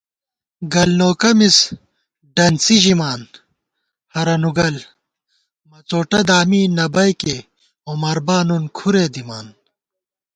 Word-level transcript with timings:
گلنوکہ 0.73 1.31
مِز 1.37 1.55
ڈنڅی 2.35 2.77
ژِمان 2.83 3.21
ہرَنُوگل، 4.13 4.75
مڅوٹہ 5.69 6.21
دامی 6.29 6.61
نہ 6.77 6.85
بئیکےعمربا 6.93 8.37
نُن 8.47 8.63
کھرےدِمان 8.75 9.47